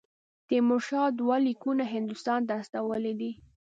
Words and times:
تیمورشاه 0.47 1.07
دوه 1.19 1.35
لیکونه 1.45 1.83
هندوستان 1.93 2.41
ته 2.47 2.53
استولي 2.61 3.13
دي. 3.19 3.31